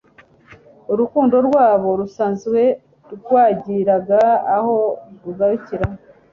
Urukundo 0.91 1.35
rwabo 1.47 1.89
rusanzwe 1.99 2.61
rwagiraga 3.13 4.23
aho 4.55 4.75
rugarukira, 5.23 5.87